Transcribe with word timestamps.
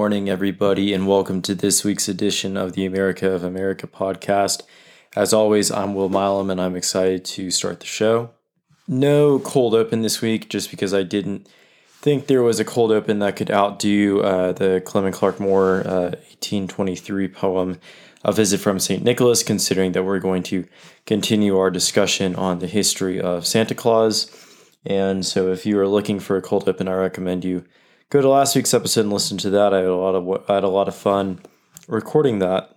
Morning, 0.00 0.30
everybody, 0.30 0.94
and 0.94 1.06
welcome 1.06 1.42
to 1.42 1.54
this 1.54 1.84
week's 1.84 2.08
edition 2.08 2.56
of 2.56 2.72
the 2.72 2.86
America 2.86 3.30
of 3.30 3.44
America 3.44 3.86
podcast. 3.86 4.62
As 5.14 5.34
always, 5.34 5.70
I'm 5.70 5.94
Will 5.94 6.08
Milam, 6.08 6.48
and 6.48 6.58
I'm 6.58 6.74
excited 6.74 7.22
to 7.26 7.50
start 7.50 7.80
the 7.80 7.86
show. 7.86 8.30
No 8.88 9.38
cold 9.38 9.74
open 9.74 10.00
this 10.00 10.22
week, 10.22 10.48
just 10.48 10.70
because 10.70 10.94
I 10.94 11.02
didn't 11.02 11.46
think 12.00 12.28
there 12.28 12.42
was 12.42 12.58
a 12.58 12.64
cold 12.64 12.92
open 12.92 13.18
that 13.18 13.36
could 13.36 13.50
outdo 13.50 14.22
uh, 14.22 14.52
the 14.52 14.80
Clement 14.86 15.14
Clarke 15.14 15.38
Moore 15.38 15.82
uh, 15.86 16.16
1823 16.32 17.28
poem, 17.28 17.78
A 18.24 18.32
Visit 18.32 18.58
from 18.58 18.80
St. 18.80 19.04
Nicholas, 19.04 19.42
considering 19.42 19.92
that 19.92 20.04
we're 20.04 20.18
going 20.18 20.44
to 20.44 20.66
continue 21.04 21.58
our 21.58 21.70
discussion 21.70 22.34
on 22.36 22.60
the 22.60 22.68
history 22.68 23.20
of 23.20 23.46
Santa 23.46 23.74
Claus. 23.74 24.34
And 24.86 25.26
so, 25.26 25.52
if 25.52 25.66
you 25.66 25.78
are 25.78 25.86
looking 25.86 26.20
for 26.20 26.38
a 26.38 26.42
cold 26.42 26.66
open, 26.70 26.88
I 26.88 26.94
recommend 26.94 27.44
you 27.44 27.66
go 28.10 28.20
to 28.20 28.28
last 28.28 28.54
week's 28.56 28.74
episode 28.74 29.02
and 29.02 29.12
listen 29.12 29.38
to 29.38 29.50
that. 29.50 29.72
I 29.72 29.78
had 29.78 29.86
a 29.86 29.96
lot 29.96 30.14
of 30.14 30.50
I 30.50 30.54
had 30.54 30.64
a 30.64 30.68
lot 30.68 30.88
of 30.88 30.94
fun 30.94 31.40
recording 31.88 32.40
that. 32.40 32.76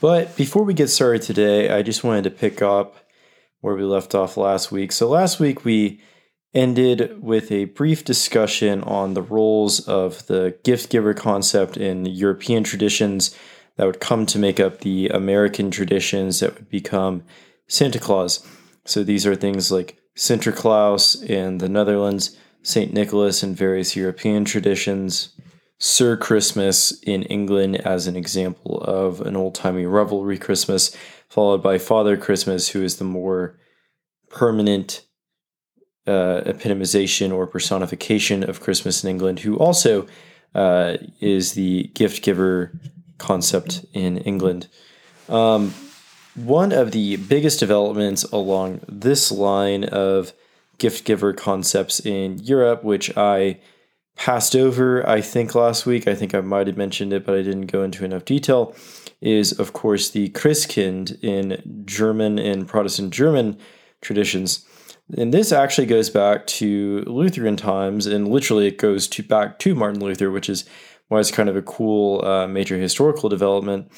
But 0.00 0.36
before 0.36 0.64
we 0.64 0.74
get 0.74 0.88
started 0.88 1.22
today, 1.22 1.70
I 1.70 1.82
just 1.82 2.04
wanted 2.04 2.24
to 2.24 2.30
pick 2.30 2.60
up 2.60 2.96
where 3.60 3.74
we 3.74 3.84
left 3.84 4.14
off 4.14 4.36
last 4.36 4.70
week. 4.70 4.92
So 4.92 5.08
last 5.08 5.40
week 5.40 5.64
we 5.64 6.02
ended 6.52 7.22
with 7.22 7.50
a 7.50 7.64
brief 7.64 8.04
discussion 8.04 8.82
on 8.82 9.14
the 9.14 9.22
roles 9.22 9.80
of 9.88 10.26
the 10.26 10.56
gift 10.62 10.90
giver 10.90 11.14
concept 11.14 11.76
in 11.76 12.04
European 12.04 12.62
traditions 12.62 13.36
that 13.76 13.86
would 13.86 14.00
come 14.00 14.26
to 14.26 14.38
make 14.38 14.60
up 14.60 14.80
the 14.80 15.08
American 15.08 15.70
traditions 15.70 16.40
that 16.40 16.54
would 16.54 16.68
become 16.68 17.22
Santa 17.66 17.98
Claus. 17.98 18.46
So 18.84 19.02
these 19.02 19.26
are 19.26 19.34
things 19.34 19.72
like 19.72 19.98
Sinterklaas 20.16 21.24
in 21.24 21.58
the 21.58 21.68
Netherlands, 21.68 22.36
St. 22.64 22.92
Nicholas 22.92 23.42
in 23.42 23.54
various 23.54 23.94
European 23.94 24.44
traditions, 24.44 25.28
Sir 25.78 26.16
Christmas 26.16 26.98
in 27.02 27.22
England 27.24 27.76
as 27.76 28.06
an 28.06 28.16
example 28.16 28.80
of 28.80 29.20
an 29.20 29.36
old 29.36 29.54
timey 29.54 29.84
revelry 29.84 30.38
Christmas, 30.38 30.96
followed 31.28 31.62
by 31.62 31.78
Father 31.78 32.16
Christmas, 32.16 32.70
who 32.70 32.82
is 32.82 32.96
the 32.96 33.04
more 33.04 33.58
permanent 34.30 35.04
uh, 36.06 36.40
epitomization 36.46 37.30
or 37.32 37.46
personification 37.46 38.48
of 38.48 38.60
Christmas 38.60 39.04
in 39.04 39.10
England, 39.10 39.40
who 39.40 39.56
also 39.56 40.06
uh, 40.54 40.96
is 41.20 41.52
the 41.52 41.90
gift 41.94 42.22
giver 42.22 42.72
concept 43.18 43.84
in 43.92 44.18
England. 44.18 44.68
Um, 45.28 45.74
one 46.34 46.72
of 46.72 46.92
the 46.92 47.16
biggest 47.16 47.60
developments 47.60 48.24
along 48.24 48.80
this 48.88 49.30
line 49.30 49.84
of 49.84 50.32
gift 50.78 51.04
giver 51.04 51.32
concepts 51.32 52.00
in 52.00 52.38
Europe, 52.38 52.84
which 52.84 53.16
I 53.16 53.60
passed 54.16 54.54
over, 54.54 55.08
I 55.08 55.20
think, 55.20 55.54
last 55.54 55.86
week, 55.86 56.06
I 56.06 56.14
think 56.14 56.34
I 56.34 56.40
might 56.40 56.66
have 56.66 56.76
mentioned 56.76 57.12
it, 57.12 57.26
but 57.26 57.34
I 57.34 57.42
didn't 57.42 57.66
go 57.66 57.82
into 57.82 58.04
enough 58.04 58.24
detail, 58.24 58.74
is 59.20 59.58
of 59.58 59.72
course 59.72 60.10
the 60.10 60.28
Christkind 60.30 61.22
in 61.22 61.82
German 61.84 62.38
and 62.38 62.68
Protestant 62.68 63.12
German 63.12 63.58
traditions. 64.00 64.64
And 65.16 65.34
this 65.34 65.52
actually 65.52 65.86
goes 65.86 66.10
back 66.10 66.46
to 66.46 67.04
Lutheran 67.06 67.56
times, 67.56 68.06
and 68.06 68.28
literally 68.28 68.66
it 68.66 68.78
goes 68.78 69.08
to 69.08 69.22
back 69.22 69.58
to 69.60 69.74
Martin 69.74 70.00
Luther, 70.00 70.30
which 70.30 70.48
is 70.48 70.64
why 71.08 71.20
it's 71.20 71.30
kind 71.30 71.48
of 71.48 71.56
a 71.56 71.62
cool 71.62 72.24
uh, 72.24 72.46
major 72.46 72.78
historical 72.78 73.28
development 73.28 73.90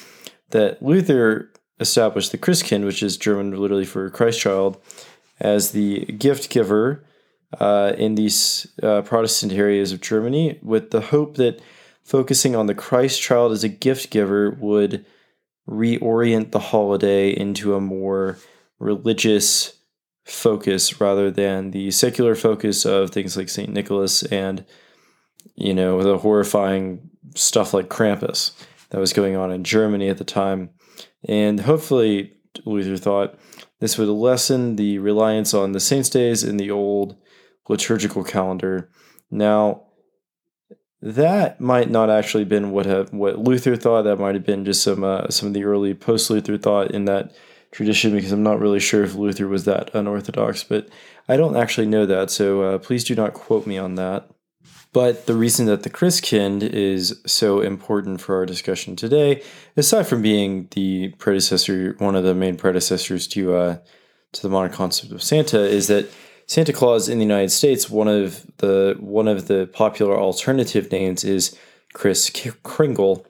that 0.49 0.81
Luther 0.81 1.51
established 1.79 2.31
the 2.31 2.37
Christkind, 2.37 2.85
which 2.85 3.03
is 3.03 3.17
German 3.17 3.51
literally 3.51 3.85
for 3.85 4.09
Christ 4.09 4.39
child, 4.39 4.81
as 5.39 5.71
the 5.71 6.05
gift 6.05 6.49
giver 6.49 7.05
uh, 7.59 7.93
in 7.97 8.15
these 8.15 8.67
uh, 8.83 9.01
Protestant 9.01 9.53
areas 9.53 9.91
of 9.91 10.01
Germany, 10.01 10.59
with 10.61 10.91
the 10.91 11.01
hope 11.01 11.35
that 11.37 11.61
focusing 12.03 12.55
on 12.55 12.67
the 12.67 12.75
Christ 12.75 13.21
child 13.21 13.51
as 13.51 13.63
a 13.63 13.69
gift 13.69 14.09
giver 14.09 14.51
would 14.51 15.05
reorient 15.69 16.51
the 16.51 16.59
holiday 16.59 17.29
into 17.29 17.75
a 17.75 17.81
more 17.81 18.37
religious 18.79 19.77
focus 20.25 20.99
rather 20.99 21.31
than 21.31 21.71
the 21.71 21.91
secular 21.91 22.35
focus 22.35 22.85
of 22.85 23.11
things 23.11 23.37
like 23.37 23.49
St. 23.49 23.71
Nicholas 23.71 24.23
and, 24.23 24.65
you 25.55 25.73
know, 25.73 26.01
the 26.01 26.17
horrifying 26.17 27.09
stuff 27.35 27.73
like 27.73 27.89
Krampus 27.89 28.51
that 28.89 28.99
was 28.99 29.13
going 29.13 29.35
on 29.35 29.51
in 29.51 29.63
Germany 29.63 30.09
at 30.09 30.17
the 30.17 30.23
time. 30.23 30.69
And 31.27 31.59
hopefully, 31.61 32.33
Luther 32.65 32.97
thought 32.97 33.37
this 33.79 33.97
would 33.97 34.07
lessen 34.07 34.75
the 34.75 34.99
reliance 34.99 35.53
on 35.53 35.71
the 35.71 35.79
saints' 35.79 36.09
days 36.09 36.43
in 36.43 36.57
the 36.57 36.71
old 36.71 37.15
liturgical 37.69 38.23
calendar. 38.23 38.89
Now, 39.29 39.83
that 41.01 41.61
might 41.61 41.89
not 41.89 42.09
actually 42.09 42.45
been 42.45 42.71
what 42.71 42.85
have 42.85 43.13
what 43.13 43.37
Luther 43.37 43.75
thought. 43.75 44.03
That 44.03 44.17
might 44.19 44.35
have 44.35 44.45
been 44.45 44.65
just 44.65 44.81
some 44.81 45.03
uh, 45.03 45.29
some 45.29 45.47
of 45.47 45.53
the 45.53 45.63
early 45.63 45.93
post 45.93 46.29
Luther 46.29 46.57
thought 46.57 46.91
in 46.91 47.05
that 47.05 47.35
tradition 47.71 48.13
because 48.13 48.31
I'm 48.31 48.43
not 48.43 48.59
really 48.59 48.79
sure 48.79 49.03
if 49.03 49.15
Luther 49.15 49.47
was 49.47 49.65
that 49.65 49.93
unorthodox, 49.93 50.63
but 50.63 50.89
I 51.27 51.37
don't 51.37 51.57
actually 51.57 51.87
know 51.87 52.05
that, 52.05 52.31
so 52.31 52.61
uh, 52.61 52.77
please 52.79 53.03
do 53.03 53.13
not 53.13 53.33
quote 53.33 53.67
me 53.67 53.77
on 53.77 53.95
that. 53.95 54.29
But 54.93 55.25
the 55.27 55.35
reason 55.35 55.65
that 55.67 55.83
the 55.83 55.89
Christkind 55.89 56.63
is 56.63 57.21
so 57.25 57.61
important 57.61 58.21
for 58.21 58.35
our 58.37 58.45
discussion 58.45 58.95
today, 58.95 59.43
aside 59.75 60.07
from 60.07 60.21
being 60.21 60.69
the 60.71 61.09
predecessor, 61.19 61.95
one 61.99 62.15
of 62.15 62.23
the 62.23 62.33
main 62.33 62.57
predecessors 62.57 63.27
to 63.27 63.55
uh, 63.55 63.77
to 64.33 64.41
the 64.41 64.49
modern 64.49 64.71
concept 64.71 65.11
of 65.11 65.21
Santa, 65.21 65.59
is 65.59 65.87
that 65.87 66.09
Santa 66.47 66.73
Claus 66.73 67.09
in 67.09 67.19
the 67.19 67.25
United 67.25 67.51
States, 67.51 67.89
one 67.89 68.07
of 68.07 68.47
the 68.57 68.95
one 68.99 69.27
of 69.27 69.47
the 69.47 69.67
popular 69.67 70.17
alternative 70.17 70.91
names 70.91 71.23
is 71.23 71.57
Kris 71.93 72.31
Kringle. 72.63 73.25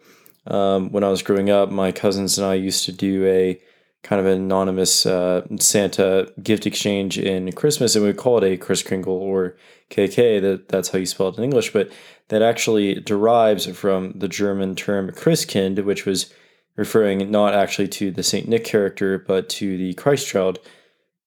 Um, 0.46 0.92
when 0.92 1.04
I 1.04 1.10
was 1.10 1.24
growing 1.24 1.50
up, 1.50 1.70
my 1.70 1.92
cousins 1.92 2.38
and 2.38 2.48
I 2.48 2.54
used 2.54 2.86
to 2.86 2.92
do 2.92 3.26
a 3.26 3.60
kind 4.08 4.22
of 4.22 4.26
an 4.26 4.40
anonymous 4.40 5.06
uh, 5.06 5.46
Santa 5.60 6.32
gift 6.42 6.66
exchange 6.66 7.18
in 7.18 7.52
Christmas, 7.52 7.94
and 7.94 8.06
we 8.06 8.14
call 8.14 8.38
it 8.38 8.44
a 8.46 8.56
Kris 8.56 8.82
Kringle 8.82 9.18
or 9.18 9.58
KK. 9.90 10.42
That 10.42 10.70
that's 10.70 10.90
how 10.90 11.00
you 11.00 11.06
spell 11.06 11.28
it 11.28 11.38
in 11.38 11.44
English, 11.44 11.74
but 11.74 11.92
that 12.30 12.42
actually 12.42 12.96
derives 13.02 13.66
from 13.78 14.14
the 14.16 14.30
German 14.30 14.76
term 14.76 15.12
Christkind, 15.12 15.84
which 15.84 16.06
was 16.06 16.34
referring 16.78 17.30
not 17.30 17.54
actually 17.54 17.90
to 17.90 18.10
the 18.10 18.24
Saint 18.24 18.48
Nick 18.48 18.64
character, 18.64 19.18
but 19.18 19.50
to 19.50 19.78
the 19.78 19.94
Christ 19.96 20.26
child 20.26 20.60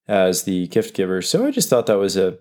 as 0.09 0.45
the 0.45 0.67
gift 0.69 0.95
giver. 0.95 1.21
So 1.21 1.47
I 1.47 1.51
just 1.51 1.69
thought 1.69 1.85
that 1.87 1.99
was 1.99 2.17
a 2.17 2.39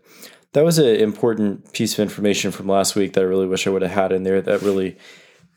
that 0.54 0.64
was 0.64 0.80
an 0.80 0.88
important 0.88 1.74
piece 1.74 1.94
of 1.94 2.00
information 2.00 2.52
from 2.52 2.68
last 2.68 2.96
week 2.96 3.12
that 3.14 3.22
I 3.22 3.26
really 3.28 3.48
wish 3.48 3.68
I 3.68 3.72
would 3.72 3.82
have 3.82 3.92
had 3.92 4.14
in 4.14 4.24
there. 4.24 4.42
That 4.42 4.62
really 4.62 4.98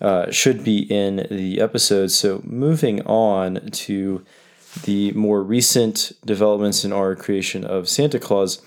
uh, 0.00 0.32
should 0.32 0.64
be 0.64 0.80
in 0.80 1.28
the 1.30 1.60
episode. 1.60 2.10
So 2.10 2.40
moving 2.44 3.00
on 3.02 3.70
to 3.70 4.24
the 4.84 5.12
more 5.12 5.42
recent 5.42 6.12
developments 6.24 6.84
in 6.84 6.92
our 6.92 7.14
creation 7.14 7.64
of 7.64 7.88
Santa 7.88 8.18
Claus. 8.18 8.62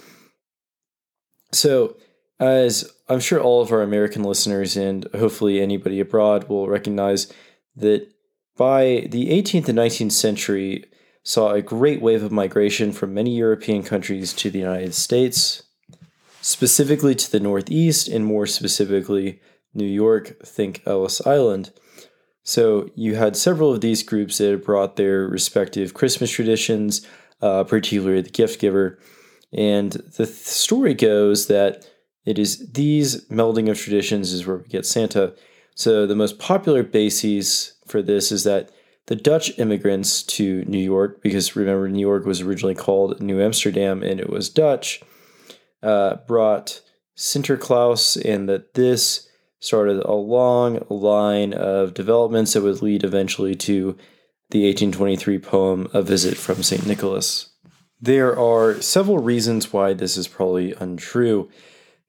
So, 1.52 1.98
as 2.40 2.92
I'm 3.08 3.20
sure 3.20 3.40
all 3.40 3.62
of 3.62 3.72
our 3.72 3.82
American 3.82 4.24
listeners 4.24 4.76
and 4.76 5.08
hopefully 5.16 5.62
anybody 5.62 6.00
abroad 6.00 6.50
will 6.50 6.68
recognize 6.68 7.32
that 7.76 8.10
by 8.58 9.08
the 9.10 9.30
18th 9.30 9.70
and 9.70 9.78
19th 9.78 10.12
century 10.12 10.86
saw 11.24 11.52
a 11.52 11.62
great 11.62 12.02
wave 12.02 12.24
of 12.24 12.32
migration 12.32 12.92
from 12.92 13.14
many 13.14 13.36
European 13.36 13.84
countries 13.84 14.32
to 14.34 14.50
the 14.50 14.60
United 14.60 14.94
States, 14.94 15.64
specifically 16.42 17.16
to 17.16 17.32
the 17.32 17.40
Northeast 17.40 18.08
and 18.08 18.26
more 18.26 18.46
specifically 18.46 19.42
New 19.74 19.88
York, 19.88 20.40
think 20.46 20.82
Ellis 20.86 21.26
Island. 21.26 21.72
So 22.46 22.92
you 22.94 23.16
had 23.16 23.36
several 23.36 23.74
of 23.74 23.82
these 23.82 24.04
groups 24.04 24.38
that 24.38 24.64
brought 24.64 24.96
their 24.96 25.28
respective 25.28 25.96
Christmas 25.96 26.30
traditions, 26.30 27.06
uh, 27.42 27.64
particularly 27.64 28.22
the 28.22 28.30
gift 28.30 28.62
giver. 28.62 29.00
And 29.52 29.92
the 29.92 30.28
th- 30.28 30.30
story 30.30 30.94
goes 30.94 31.48
that 31.48 31.90
it 32.24 32.38
is 32.38 32.72
these 32.72 33.26
melding 33.30 33.70
of 33.70 33.80
traditions 33.80 34.32
is 34.32 34.46
where 34.46 34.58
we 34.58 34.68
get 34.68 34.86
Santa. 34.86 35.34
So 35.74 36.06
the 36.06 36.16
most 36.16 36.38
popular 36.38 36.84
basis 36.84 37.74
for 37.88 38.04
this 38.04 38.32
is 38.32 38.44
that 38.44 38.70
the 39.08 39.16
Dutch 39.16 39.58
immigrants 39.58 40.22
to 40.24 40.64
New 40.66 40.80
York, 40.80 41.24
because 41.24 41.56
remember, 41.56 41.90
New 41.90 42.00
York 42.00 42.26
was 42.26 42.42
originally 42.42 42.76
called 42.76 43.22
New 43.22 43.42
Amsterdam 43.42 44.04
and 44.04 44.20
it 44.20 44.30
was 44.30 44.50
Dutch, 44.50 45.02
uh, 45.82 46.18
brought 46.28 46.82
Sinterklaas, 47.18 48.24
and 48.24 48.48
that 48.50 48.76
this 48.76 49.28
started 49.66 50.04
a 50.04 50.14
long 50.14 50.86
line 50.90 51.54
of 51.54 51.94
developments 51.94 52.54
that 52.54 52.62
would 52.62 52.82
lead 52.82 53.04
eventually 53.04 53.56
to 53.56 53.98
the 54.52 54.66
1823 54.68 55.40
poem 55.40 55.90
A 55.94 56.02
Visit 56.02 56.38
from 56.38 56.64
St. 56.64 56.86
Nicholas. 56.86 57.50
There 58.00 58.38
are 58.38 58.80
several 58.82 59.18
reasons 59.18 59.74
why 59.74 59.94
this 59.94 60.18
is 60.18 60.28
probably 60.28 60.74
untrue. 60.74 61.50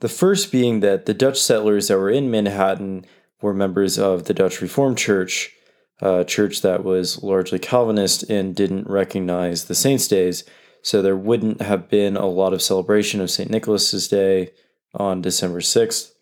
The 0.01 0.09
first 0.09 0.53
being 0.53 0.81
that 0.81 1.07
the 1.07 1.15
Dutch 1.15 1.41
settlers 1.41 1.89
that 1.89 1.99
were 1.99 2.11
in 2.11 2.31
Manhattan 2.31 3.07
were 3.41 3.55
members 3.55 3.99
of 3.99 4.25
the 4.25 4.35
Dutch 4.35 4.61
Reformed 4.61 4.99
Church, 4.99 5.53
a 6.01 6.25
church 6.25 6.61
that 6.61 6.85
was 6.85 7.23
largely 7.23 7.59
Calvinist 7.59 8.25
and 8.29 8.55
didn't 8.55 8.89
recognize 8.89 9.65
the 9.65 9.75
saints' 9.75 10.09
days. 10.09 10.45
So 10.83 11.01
there 11.01 11.17
wouldn't 11.17 11.63
have 11.63 11.89
been 11.89 12.17
a 12.17 12.27
lot 12.27 12.53
of 12.53 12.63
celebration 12.63 13.21
of 13.21 13.31
St. 13.31 13.51
Nicholas's 13.51 14.07
Day 14.09 14.53
on 14.95 15.23
December 15.23 15.61
6th. 15.61 16.13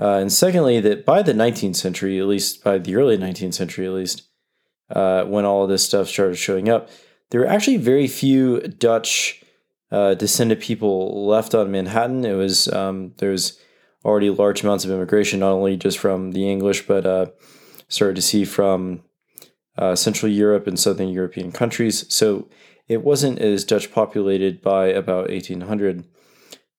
Uh, 0.00 0.16
and 0.16 0.32
secondly, 0.32 0.80
that 0.80 1.04
by 1.04 1.20
the 1.20 1.34
19th 1.34 1.76
century, 1.76 2.18
at 2.18 2.26
least 2.26 2.64
by 2.64 2.78
the 2.78 2.96
early 2.96 3.18
19th 3.18 3.54
century, 3.54 3.86
at 3.86 3.92
least, 3.92 4.22
uh, 4.90 5.24
when 5.24 5.44
all 5.44 5.64
of 5.64 5.68
this 5.68 5.84
stuff 5.84 6.08
started 6.08 6.36
showing 6.36 6.68
up, 6.68 6.88
there 7.30 7.40
were 7.40 7.46
actually 7.46 7.76
very 7.76 8.06
few 8.06 8.60
Dutch 8.60 9.42
uh, 9.92 10.14
descended 10.14 10.60
people 10.60 11.26
left 11.26 11.54
on 11.54 11.70
Manhattan. 11.70 12.24
It 12.24 12.34
was 12.34 12.68
um, 12.72 13.12
there 13.18 13.30
was 13.30 13.58
already 14.04 14.30
large 14.30 14.62
amounts 14.62 14.84
of 14.84 14.90
immigration, 14.90 15.40
not 15.40 15.52
only 15.52 15.76
just 15.76 15.98
from 15.98 16.32
the 16.32 16.50
English, 16.50 16.86
but 16.86 17.04
uh, 17.04 17.26
started 17.88 18.16
to 18.16 18.22
see 18.22 18.44
from 18.44 19.02
uh, 19.76 19.94
Central 19.94 20.32
Europe 20.32 20.66
and 20.66 20.78
Southern 20.78 21.08
European 21.08 21.52
countries. 21.52 22.12
So 22.12 22.48
it 22.88 23.04
wasn't 23.04 23.38
as 23.38 23.64
Dutch 23.64 23.92
populated 23.92 24.62
by 24.62 24.86
about 24.86 25.28
1800. 25.28 26.04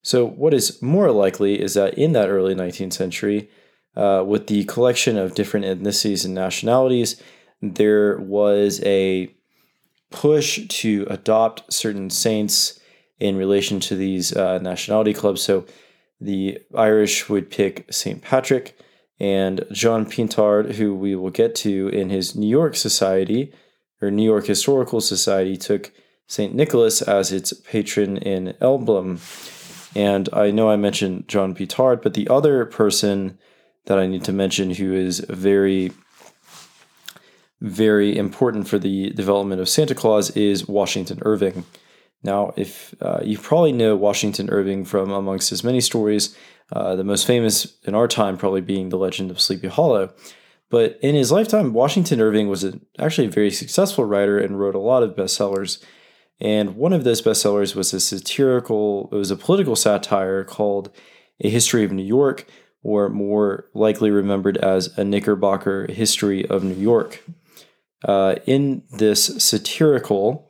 So, 0.03 0.25
what 0.25 0.53
is 0.53 0.81
more 0.81 1.11
likely 1.11 1.61
is 1.61 1.75
that 1.75 1.93
in 1.95 2.13
that 2.13 2.29
early 2.29 2.55
19th 2.55 2.93
century, 2.93 3.49
uh, 3.95 4.23
with 4.25 4.47
the 4.47 4.63
collection 4.65 5.17
of 5.17 5.35
different 5.35 5.65
ethnicities 5.65 6.25
and 6.25 6.33
nationalities, 6.33 7.21
there 7.61 8.17
was 8.17 8.81
a 8.83 9.33
push 10.09 10.67
to 10.67 11.05
adopt 11.09 11.71
certain 11.71 12.09
saints 12.09 12.79
in 13.19 13.35
relation 13.35 13.79
to 13.79 13.95
these 13.95 14.35
uh, 14.35 14.57
nationality 14.59 15.13
clubs. 15.13 15.41
So, 15.41 15.65
the 16.19 16.59
Irish 16.75 17.29
would 17.29 17.49
pick 17.49 17.85
St. 17.91 18.21
Patrick, 18.21 18.77
and 19.21 19.63
John 19.71 20.07
Pintard, 20.07 20.73
who 20.73 20.95
we 20.95 21.15
will 21.15 21.29
get 21.29 21.53
to 21.57 21.89
in 21.89 22.09
his 22.09 22.35
New 22.35 22.49
York 22.49 22.75
Society 22.75 23.53
or 24.01 24.09
New 24.09 24.23
York 24.23 24.47
Historical 24.47 24.99
Society, 24.99 25.57
took 25.57 25.91
St. 26.25 26.55
Nicholas 26.55 27.03
as 27.03 27.31
its 27.31 27.53
patron 27.53 28.17
and 28.17 28.55
emblem. 28.59 29.19
And 29.95 30.29
I 30.33 30.51
know 30.51 30.69
I 30.69 30.77
mentioned 30.77 31.27
John 31.27 31.53
Pintard, 31.53 32.01
but 32.01 32.13
the 32.13 32.27
other 32.29 32.65
person 32.65 33.37
that 33.85 33.97
I 33.97 34.07
need 34.07 34.23
to 34.25 34.33
mention 34.33 34.71
who 34.71 34.93
is 34.93 35.19
very, 35.29 35.91
very 37.59 38.17
important 38.17 38.67
for 38.67 38.79
the 38.79 39.09
development 39.11 39.61
of 39.61 39.69
Santa 39.69 39.95
Claus 39.95 40.29
is 40.31 40.67
Washington 40.67 41.19
Irving. 41.23 41.65
Now, 42.23 42.53
if 42.55 42.93
uh, 43.01 43.19
you 43.23 43.37
probably 43.37 43.71
know 43.71 43.95
Washington 43.95 44.49
Irving 44.49 44.85
from 44.85 45.11
amongst 45.11 45.49
his 45.49 45.63
many 45.63 45.81
stories, 45.81 46.35
uh, 46.71 46.95
the 46.95 47.03
most 47.03 47.25
famous 47.25 47.77
in 47.83 47.95
our 47.95 48.07
time 48.07 48.37
probably 48.37 48.61
being 48.61 48.89
the 48.89 48.97
legend 48.97 49.31
of 49.31 49.41
Sleepy 49.41 49.67
Hollow. 49.67 50.13
But 50.69 50.99
in 51.01 51.15
his 51.15 51.31
lifetime, 51.31 51.73
Washington 51.73 52.21
Irving 52.21 52.47
was 52.47 52.63
a, 52.63 52.79
actually 52.97 53.27
a 53.27 53.31
very 53.31 53.51
successful 53.51 54.05
writer 54.05 54.39
and 54.39 54.59
wrote 54.59 54.75
a 54.75 54.79
lot 54.79 55.03
of 55.03 55.15
bestsellers. 55.15 55.83
And 56.41 56.75
one 56.75 56.91
of 56.91 57.03
those 57.03 57.21
bestsellers 57.21 57.75
was 57.75 57.93
a 57.93 57.99
satirical, 57.99 59.09
it 59.11 59.15
was 59.15 59.29
a 59.29 59.35
political 59.35 59.75
satire 59.75 60.43
called 60.43 60.89
A 61.39 61.49
History 61.49 61.83
of 61.83 61.91
New 61.91 62.03
York, 62.03 62.47
or 62.81 63.09
more 63.09 63.65
likely 63.75 64.09
remembered 64.09 64.57
as 64.57 64.87
A 64.97 65.03
Knickerbocker 65.03 65.85
History 65.91 66.43
of 66.49 66.63
New 66.63 66.75
York. 66.75 67.23
Uh, 68.03 68.35
in 68.47 68.81
this 68.89 69.25
satirical 69.37 70.49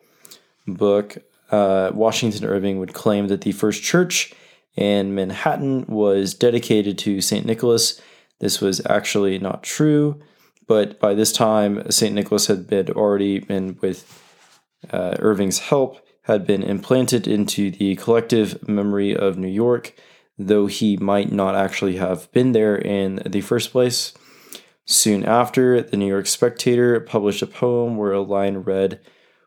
book, 0.66 1.18
uh, 1.52 1.92
Washington 1.94 2.46
Irving 2.46 2.80
would 2.80 2.94
claim 2.94 3.28
that 3.28 3.42
the 3.42 3.52
first 3.52 3.84
church 3.84 4.34
in 4.78 5.14
Manhattan 5.14 5.86
was 5.88 6.34
dedicated 6.34 6.98
to 7.00 7.20
St. 7.20 7.46
Nicholas. 7.46 8.00
This 8.40 8.62
was 8.62 8.82
actually 8.86 9.38
not 9.40 9.62
true, 9.62 10.22
but 10.68 11.02
by 11.02 11.14
this 11.14 11.34
time, 11.34 11.92
St. 11.92 12.16
Nicholas 12.16 12.48
had 12.48 12.68
been 12.68 12.90
already 12.92 13.40
been 13.40 13.78
with 13.82 14.21
uh, 14.90 15.16
Irving's 15.20 15.60
help 15.60 16.06
had 16.24 16.46
been 16.46 16.64
implanted 16.64 17.28
into 17.28 17.72
the 17.72 17.96
collective 17.96 18.68
memory 18.68 19.16
of 19.16 19.38
New 19.38 19.48
York, 19.48 19.94
though 20.38 20.68
he 20.68 20.98
might 20.98 21.32
not 21.32 21.56
actually 21.56 21.98
have 21.98 22.32
been 22.32 22.52
there 22.52 22.76
in 22.76 23.22
the 23.26 23.42
first 23.42 23.72
place. 23.72 24.14
Soon 24.86 25.24
after, 25.24 25.82
the 25.82 25.98
New 25.98 26.08
York 26.08 26.28
Spectator 26.28 27.00
published 27.00 27.42
a 27.42 27.48
poem 27.48 27.98
where 27.98 28.12
a 28.12 28.22
line 28.22 28.58
read, 28.58 29.00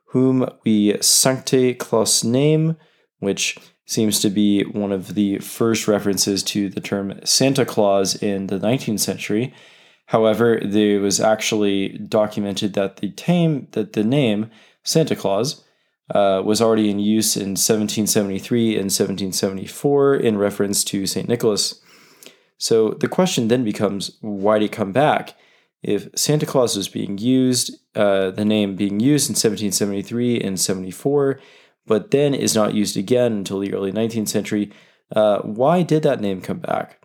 Whom 0.08 0.48
we 0.64 0.96
Sancte 1.00 1.78
Claus 1.78 2.22
name, 2.22 2.76
which 3.18 3.58
seems 3.86 4.20
to 4.20 4.30
be 4.30 4.62
one 4.62 4.92
of 4.92 5.14
the 5.14 5.38
first 5.38 5.86
references 5.88 6.42
to 6.42 6.68
the 6.68 6.80
term 6.80 7.20
Santa 7.24 7.66
Claus 7.66 8.14
in 8.14 8.46
the 8.46 8.58
19th 8.58 9.00
century. 9.00 9.52
However, 10.06 10.60
there 10.62 11.00
was 11.00 11.20
actually 11.20 11.98
documented 11.98 12.74
that 12.74 12.96
the 12.96 13.10
tame 13.10 13.68
that 13.72 13.94
the 13.94 14.04
name 14.04 14.50
Santa 14.84 15.16
Claus, 15.16 15.64
uh, 16.10 16.42
was 16.44 16.60
already 16.60 16.90
in 16.90 16.98
use 16.98 17.36
in 17.36 17.56
1773 17.56 18.72
and 18.72 18.84
1774 18.84 20.16
in 20.16 20.36
reference 20.36 20.84
to 20.84 21.06
St. 21.06 21.28
Nicholas. 21.28 21.80
So 22.58 22.90
the 22.90 23.08
question 23.08 23.48
then 23.48 23.64
becomes 23.64 24.16
why 24.20 24.58
did 24.58 24.66
it 24.66 24.72
come 24.72 24.92
back? 24.92 25.34
If 25.82 26.08
Santa 26.14 26.46
Claus 26.46 26.76
was 26.76 26.88
being 26.88 27.18
used, 27.18 27.78
uh, 27.94 28.30
the 28.30 28.44
name 28.44 28.76
being 28.76 29.00
used 29.00 29.28
in 29.28 29.34
1773 29.34 30.40
and 30.40 30.58
74, 30.58 31.40
but 31.86 32.10
then 32.10 32.32
is 32.34 32.54
not 32.54 32.74
used 32.74 32.96
again 32.96 33.32
until 33.32 33.58
the 33.58 33.74
early 33.74 33.92
19th 33.92 34.28
century, 34.28 34.70
uh, 35.14 35.40
why 35.40 35.82
did 35.82 36.02
that 36.02 36.20
name 36.20 36.40
come 36.40 36.58
back? 36.58 37.03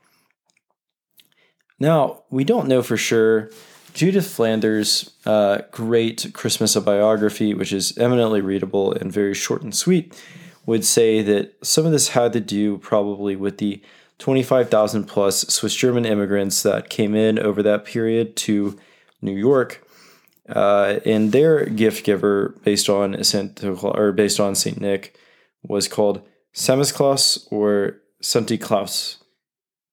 Now, 1.80 2.24
we 2.30 2.44
don't 2.44 2.68
know 2.68 2.82
for 2.82 2.98
sure 2.98 3.50
Judith 3.94 4.30
Flanders' 4.30 5.12
uh, 5.26 5.60
great 5.72 6.32
Christmas 6.34 6.76
biography, 6.76 7.54
which 7.54 7.74
is 7.74 7.98
eminently 7.98 8.42
readable 8.42 8.92
and 8.92 9.12
very 9.12 9.34
short 9.34 9.62
and 9.62 9.74
sweet, 9.74 10.22
would 10.66 10.86
say 10.86 11.22
that 11.22 11.56
some 11.66 11.86
of 11.86 11.92
this 11.92 12.10
had 12.10 12.34
to 12.34 12.40
do 12.40 12.78
probably 12.78 13.36
with 13.36 13.58
the 13.58 13.82
25,000 14.20 15.06
plus 15.06 15.42
Swiss 15.48 15.74
German 15.74 16.06
immigrants 16.06 16.62
that 16.64 16.90
came 16.90 17.16
in 17.16 17.40
over 17.40 17.64
that 17.64 17.86
period 17.86 18.36
to 18.36 18.78
New 19.22 19.36
York. 19.36 19.86
Uh, 20.48 21.00
and 21.06 21.32
their 21.32 21.66
gift 21.66 22.04
giver, 22.04 22.56
based 22.64 22.90
on 22.90 23.24
Saint 23.24 23.64
or 23.64 24.12
based 24.12 24.40
on 24.40 24.56
Saint 24.56 24.82
Nick, 24.82 25.16
was 25.64 25.88
called 25.88 26.22
Samichlaus 26.54 27.48
or 27.52 28.02
Santi 28.22 28.58
Claus. 28.58 29.19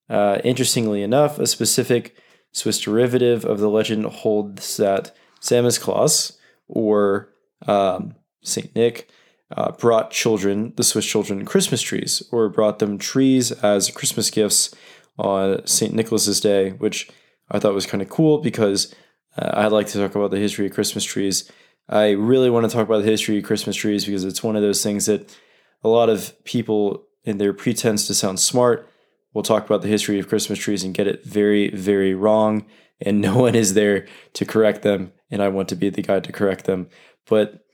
Uh, 0.09 0.39
interestingly 0.45 1.03
enough, 1.03 1.39
a 1.39 1.47
specific 1.47 2.17
Swiss 2.53 2.81
derivative 2.81 3.45
of 3.45 3.59
the 3.59 3.69
legend 3.69 4.07
holds 4.07 4.77
that 4.77 5.15
Samichlaus, 5.41 6.39
or 6.69 7.31
um, 7.67 8.15
Saint 8.43 8.75
Nick, 8.75 9.11
uh, 9.57 9.73
brought 9.73 10.11
children, 10.11 10.73
the 10.77 10.85
Swiss 10.85 11.07
children, 11.07 11.45
Christmas 11.45 11.83
trees, 11.83 12.23
or 12.33 12.49
brought 12.49 12.79
them 12.79 12.99
trees 12.99 13.53
as 13.53 13.91
Christmas 13.91 14.31
gifts 14.31 14.75
on 15.19 15.65
St. 15.67 15.95
Nicholas's 15.95 16.41
Day, 16.41 16.71
which 16.71 17.09
I 17.51 17.59
thought 17.59 17.75
was 17.75 17.87
kind 17.87 18.03
of 18.03 18.09
cool 18.09 18.39
because 18.39 18.95
uh, 19.39 19.51
I 19.53 19.67
like 19.69 19.87
to 19.89 19.99
talk 19.99 20.15
about 20.15 20.31
the 20.31 20.39
history 20.39 20.67
of 20.67 20.73
Christmas 20.73 21.05
trees. 21.05 21.51
I 21.89 22.11
really 22.11 22.51
want 22.51 22.69
to 22.69 22.75
talk 22.75 22.87
about 22.87 23.05
the 23.05 23.11
history 23.11 23.39
of 23.39 23.45
Christmas 23.45 23.77
trees 23.77 24.05
because 24.05 24.25
it's 24.25 24.43
one 24.43 24.57
of 24.57 24.63
those 24.63 24.83
things 24.83 25.07
that 25.07 25.37
a 25.85 25.89
lot 25.89 26.09
of 26.09 26.33
people, 26.45 27.05
in 27.25 27.39
their 27.39 27.53
pretense 27.53 28.07
to 28.07 28.15
sound 28.15 28.41
smart, 28.41 28.89
will 29.37 29.43
talk 29.43 29.67
about 29.67 29.83
the 29.83 29.89
history 29.89 30.19
of 30.19 30.31
Christmas 30.31 30.59
trees 30.59 30.83
and 30.83 30.95
get 30.95 31.07
it 31.07 31.23
very, 31.23 31.69
very 31.69 32.15
wrong. 32.15 32.65
And 33.03 33.21
no 33.21 33.37
one 33.37 33.55
is 33.55 33.75
there 33.75 34.07
to 34.33 34.47
correct 34.47 34.81
them. 34.81 35.13
And 35.31 35.43
I 35.43 35.49
want 35.49 35.69
to 35.69 35.77
be 35.77 35.91
the 35.91 36.01
guy 36.01 36.21
to 36.21 36.33
correct 36.33 36.65
them. 36.65 36.89
But 37.29 37.67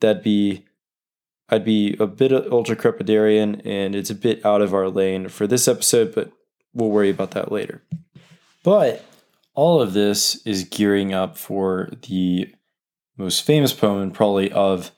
that'd 0.00 0.22
be, 0.22 0.66
I'd 1.48 1.64
be 1.64 1.96
a 1.98 2.06
bit 2.06 2.32
ultra 2.32 2.76
crepidarian 2.76 3.62
and 3.64 3.94
it's 3.94 4.10
a 4.10 4.14
bit 4.14 4.44
out 4.44 4.60
of 4.60 4.74
our 4.74 4.90
lane 4.90 5.28
for 5.28 5.46
this 5.46 5.66
episode, 5.66 6.14
but 6.14 6.32
we'll 6.74 6.90
worry 6.90 7.08
about 7.08 7.30
that 7.30 7.50
later. 7.50 7.82
But 8.62 9.02
all 9.54 9.80
of 9.80 9.94
this 9.94 10.44
is 10.44 10.64
gearing 10.64 11.14
up 11.14 11.38
for 11.38 11.88
the 12.08 12.54
most 13.16 13.42
famous 13.42 13.72
poem, 13.72 14.10
probably 14.10 14.52
of 14.52 14.90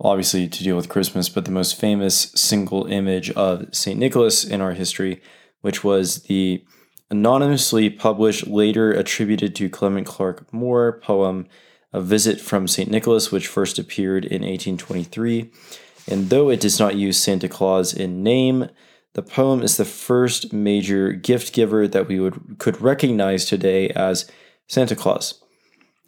obviously 0.00 0.48
to 0.48 0.64
deal 0.64 0.76
with 0.76 0.88
Christmas, 0.88 1.28
but 1.28 1.44
the 1.44 1.50
most 1.50 1.78
famous 1.78 2.32
single 2.34 2.86
image 2.86 3.30
of 3.32 3.66
St. 3.74 3.98
Nicholas 3.98 4.44
in 4.44 4.62
our 4.62 4.72
history, 4.72 5.20
which 5.62 5.82
was 5.82 6.22
the 6.24 6.64
anonymously 7.10 7.90
published, 7.90 8.46
later 8.46 8.92
attributed 8.92 9.54
to 9.56 9.68
Clement 9.68 10.06
Clarke 10.06 10.52
Moore 10.52 11.00
poem, 11.02 11.46
A 11.92 12.00
Visit 12.00 12.40
from 12.40 12.68
St. 12.68 12.90
Nicholas, 12.90 13.32
which 13.32 13.48
first 13.48 13.78
appeared 13.78 14.24
in 14.24 14.42
1823. 14.42 15.50
And 16.08 16.30
though 16.30 16.50
it 16.50 16.60
does 16.60 16.78
not 16.78 16.96
use 16.96 17.18
Santa 17.18 17.48
Claus 17.48 17.94
in 17.94 18.22
name, 18.22 18.68
the 19.14 19.22
poem 19.22 19.62
is 19.62 19.76
the 19.76 19.84
first 19.84 20.52
major 20.52 21.12
gift 21.12 21.52
giver 21.52 21.86
that 21.86 22.08
we 22.08 22.18
would 22.18 22.56
could 22.58 22.80
recognize 22.80 23.44
today 23.44 23.90
as 23.90 24.30
Santa 24.68 24.96
Claus. 24.96 25.42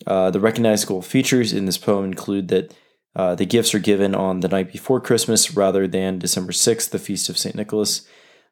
Uh, 0.07 0.31
the 0.31 0.41
recognizable 0.41 1.03
features 1.03 1.53
in 1.53 1.67
this 1.67 1.79
poem 1.79 2.05
include 2.07 2.49
that 2.49 2.75
uh, 3.15 3.35
the 3.35 3.47
gifts 3.47 3.75
are 3.75 3.79
given 3.79 4.15
on 4.15 4.41
the 4.41 4.49
night 4.49 4.73
before 4.73 5.01
Christmas 5.01 5.55
rather 5.55 5.87
than 5.87 6.19
December 6.19 6.53
6th, 6.53 6.91
the 6.91 6.99
feast 6.99 7.29
of 7.29 7.39
St. 7.39 7.55
Nicholas. 7.55 8.07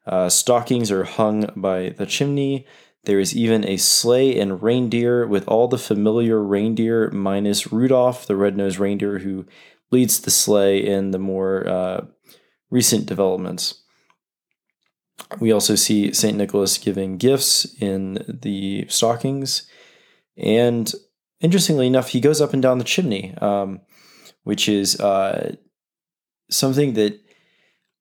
Uh, 0.05 0.29
stockings 0.29 0.91
are 0.91 1.05
hung 1.05 1.49
by 1.55 1.89
the 1.89 2.05
chimney. 2.05 2.65
There 3.05 3.19
is 3.19 3.35
even 3.35 3.65
a 3.65 3.77
sleigh 3.77 4.39
and 4.39 4.61
reindeer 4.61 5.27
with 5.27 5.47
all 5.47 5.67
the 5.67 5.77
familiar 5.77 6.41
reindeer 6.41 7.09
minus 7.11 7.71
Rudolph, 7.71 8.25
the 8.25 8.35
red 8.35 8.55
nosed 8.55 8.79
reindeer 8.79 9.19
who 9.19 9.45
leads 9.91 10.19
the 10.19 10.31
sleigh 10.31 10.85
in 10.85 11.11
the 11.11 11.19
more 11.19 11.67
uh, 11.67 12.05
recent 12.69 13.05
developments. 13.05 13.81
we 15.39 15.51
also 15.51 15.75
see 15.75 16.11
St. 16.11 16.37
Nicholas 16.37 16.77
giving 16.77 17.17
gifts 17.17 17.65
in 17.79 18.23
the 18.27 18.85
stockings. 18.89 19.67
And 20.37 20.91
interestingly 21.39 21.87
enough, 21.87 22.09
he 22.09 22.19
goes 22.19 22.41
up 22.41 22.53
and 22.53 22.61
down 22.61 22.79
the 22.79 22.83
chimney, 22.83 23.35
um, 23.37 23.81
which 24.43 24.67
is 24.67 24.99
uh, 24.99 25.55
something 26.49 26.93
that 26.93 27.19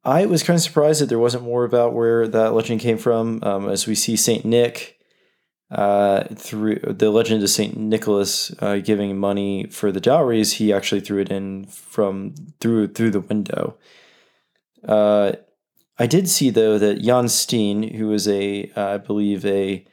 I 0.04 0.26
was 0.26 0.42
kind 0.42 0.56
of 0.56 0.62
surprised 0.62 1.00
that 1.00 1.08
there 1.08 1.18
wasn't 1.18 1.44
more 1.44 1.64
about 1.64 1.94
where 1.94 2.26
that 2.26 2.54
legend 2.54 2.80
came 2.80 2.98
from. 2.98 3.38
Um, 3.42 3.68
as 3.68 3.86
we 3.86 3.94
see 3.94 4.16
St. 4.16 4.44
Nick 4.44 4.98
uh, 5.70 6.24
through 6.34 6.80
the 6.80 7.10
legend 7.10 7.42
of 7.42 7.50
St. 7.50 7.76
Nicholas 7.76 8.52
uh, 8.60 8.76
giving 8.76 9.16
money 9.16 9.66
for 9.66 9.92
the 9.92 10.00
dowries, 10.00 10.54
he 10.54 10.72
actually 10.72 11.00
threw 11.00 11.20
it 11.20 11.30
in 11.30 11.66
from 11.66 12.34
through 12.60 12.88
through 12.88 13.10
the 13.10 13.20
window. 13.20 13.76
Uh, 14.86 15.32
I 15.98 16.06
did 16.06 16.28
see 16.28 16.50
though 16.50 16.78
that 16.78 17.00
Jan 17.00 17.28
Steen, 17.28 17.94
who 17.94 18.12
is 18.12 18.26
a, 18.26 18.70
uh, 18.76 18.94
I 18.94 18.98
believe 18.98 19.46
a 19.46 19.86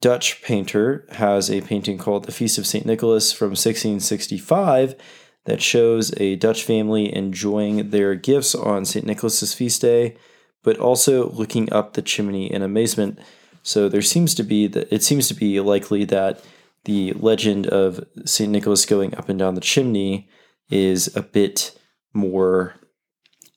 Dutch 0.00 0.42
painter, 0.42 1.06
has 1.12 1.50
a 1.50 1.60
painting 1.60 1.98
called 1.98 2.24
"The 2.24 2.32
Feast 2.32 2.56
of 2.56 2.66
Saint 2.66 2.86
Nicholas" 2.86 3.30
from 3.30 3.50
1665 3.50 4.94
that 5.44 5.62
shows 5.62 6.12
a 6.18 6.36
Dutch 6.36 6.64
family 6.64 7.14
enjoying 7.14 7.90
their 7.90 8.14
gifts 8.14 8.54
on 8.54 8.84
Saint 8.84 9.06
Nicholas's 9.06 9.54
feast 9.54 9.80
day, 9.80 10.16
but 10.62 10.78
also 10.78 11.30
looking 11.30 11.72
up 11.72 11.94
the 11.94 12.02
chimney 12.02 12.52
in 12.52 12.62
amazement. 12.62 13.18
So 13.62 13.88
there 13.88 14.02
seems 14.02 14.34
to 14.36 14.42
be 14.42 14.66
that 14.68 14.92
it 14.92 15.02
seems 15.02 15.28
to 15.28 15.34
be 15.34 15.60
likely 15.60 16.04
that 16.06 16.44
the 16.84 17.12
legend 17.12 17.66
of 17.66 18.04
Saint 18.24 18.50
Nicholas 18.50 18.86
going 18.86 19.14
up 19.14 19.28
and 19.28 19.38
down 19.38 19.54
the 19.54 19.60
chimney 19.60 20.28
is 20.70 21.14
a 21.16 21.22
bit 21.22 21.78
more 22.12 22.74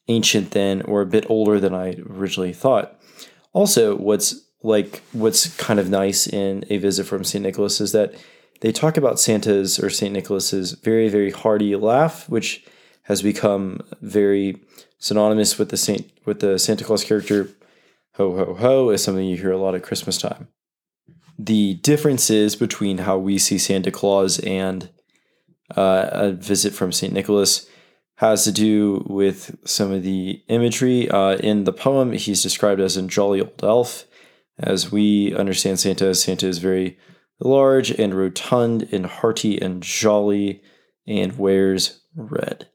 ancient 0.08 0.52
than 0.52 0.82
or 0.84 1.02
a 1.02 1.06
bit 1.06 1.26
older 1.30 1.60
than 1.60 1.74
I 1.74 1.96
originally 2.10 2.54
thought. 2.54 3.00
Also, 3.54 3.96
what's 3.96 4.48
like 4.64 5.02
what's 5.12 5.56
kind 5.58 5.80
of 5.80 5.90
nice 5.90 6.28
in 6.28 6.66
a 6.70 6.78
visit 6.78 7.06
from 7.06 7.24
St. 7.24 7.44
Nicholas 7.44 7.82
is 7.82 7.92
that 7.92 8.14
they 8.62 8.72
talk 8.72 8.98
about 8.98 9.20
Santa's 9.20 9.80
or 9.80 9.90
St. 9.90 10.14
Nicholas's 10.14 10.74
very, 10.74 11.10
very 11.10 11.32
hearty 11.32 11.76
laugh, 11.76 12.28
which 12.30 12.66
has 13.04 13.22
become 13.22 13.82
very 14.02 14.62
synonymous 14.98 15.58
with 15.60 15.70
the 15.70 15.78
Saint 15.78 16.12
with 16.26 16.40
the 16.40 16.58
Santa 16.58 16.84
Claus 16.84 17.04
character 17.04 17.50
ho 18.16 18.36
ho 18.36 18.54
ho 18.54 18.90
is 18.90 19.04
something 19.04 19.26
you 19.26 19.38
hear 19.38 19.52
a 19.52 19.58
lot 19.58 19.76
at 19.76 19.84
Christmas 19.84 20.18
time. 20.18 20.48
The 21.38 21.76
differences 21.76 22.56
between 22.56 23.00
how 23.00 23.18
we 23.18 23.38
see 23.38 23.58
Santa 23.58 23.92
Claus 23.92 24.40
and 24.40 24.90
uh, 25.76 26.10
a 26.12 26.32
visit 26.32 26.74
from 26.74 26.92
St. 26.92 27.14
Nicholas 27.14 27.68
has 28.16 28.44
to 28.44 28.52
do 28.52 29.04
with 29.10 29.58
some 29.66 29.92
of 29.92 30.04
the 30.04 30.44
imagery. 30.48 31.10
Uh, 31.10 31.38
in 31.38 31.64
the 31.64 31.74
poem, 31.74 32.12
he's 32.12 32.44
described 32.44 32.82
as 32.82 32.98
a 32.98 33.02
jolly 33.04 33.42
old 33.42 33.64
elf. 33.64 34.06
As 34.60 34.92
we 34.92 35.34
understand 35.36 35.80
Santa, 35.80 36.14
Santa 36.14 36.48
is 36.48 36.60
very 36.60 37.00
large 37.42 37.92
and 37.92 38.14
rotund 38.14 38.88
and 38.92 39.06
hearty 39.06 39.60
and 39.60 39.82
jolly 39.82 40.62
and 41.08 41.38
wears 41.38 42.02
red, 42.16 42.68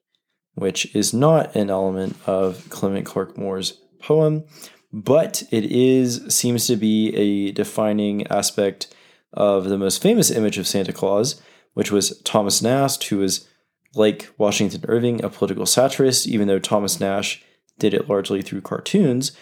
which 0.55 0.95
is 0.95 1.15
not 1.15 1.55
an 1.55 1.71
element 1.71 2.17
of 2.27 2.69
Clement 2.71 3.07
Clarke 3.07 3.39
Moore's 3.39 3.81
poem, 4.01 4.45
but 4.93 5.43
it 5.51 5.65
is 5.65 6.23
seems 6.35 6.67
to 6.67 6.77
be 6.77 7.15
a 7.15 7.53
defining 7.53 8.27
aspect 8.29 8.95
of 9.33 9.65
the 9.65 9.79
most 9.79 10.03
famous 10.03 10.31
image 10.31 10.59
of 10.59 10.67
Santa 10.67 10.93
Claus, 10.93 11.41
which 11.75 11.93
was 11.93 12.21
Thomas 12.23 12.63
Nast, 12.63 13.05
who 13.05 13.19
was 13.19 13.49
like 13.95 14.33
Washington 14.39 14.85
Irving, 14.89 15.23
a 15.25 15.31
political 15.31 15.67
satirist, 15.67 16.27
even 16.27 16.49
though 16.49 16.59
Thomas 16.59 17.01
Nast 17.01 17.39
did 17.79 17.95
it 17.95 18.09
largely 18.09 18.43
through 18.43 18.63
cartoons. 18.63 19.33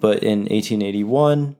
But 0.00 0.22
in 0.22 0.40
1881, 0.40 1.56